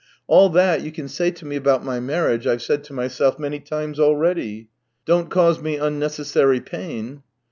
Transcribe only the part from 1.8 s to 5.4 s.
my marriage I've said to myself many times already.... Don't